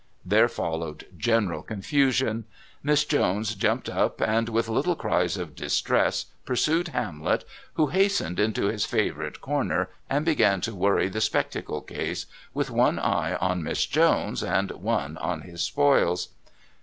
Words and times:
There 0.25 0.47
followed 0.47 1.05
general 1.15 1.61
confusion. 1.61 2.45
Miss 2.81 3.05
Jones 3.05 3.53
jumped 3.53 3.87
up, 3.87 4.19
and, 4.19 4.49
with 4.49 4.67
little 4.67 4.95
cries 4.95 5.37
of 5.37 5.55
distress, 5.55 6.25
pursued 6.43 6.87
Hamlet, 6.87 7.45
who 7.75 7.85
hastened 7.89 8.39
into 8.39 8.65
his 8.65 8.83
favourite 8.83 9.41
corner 9.41 9.89
and 10.09 10.25
began 10.25 10.59
to 10.61 10.73
worry 10.73 11.07
the 11.07 11.21
spectacle 11.21 11.81
case, 11.81 12.25
with 12.51 12.71
one 12.71 12.97
eye 12.97 13.35
on 13.35 13.61
Miss 13.61 13.85
Jones 13.85 14.41
and 14.43 14.71
one 14.71 15.17
on 15.17 15.41
his 15.41 15.61
spoils. 15.61 16.29